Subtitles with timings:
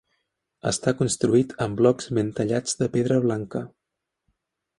[0.69, 3.63] Està construït amb blocs ben tallats de pedra blanca.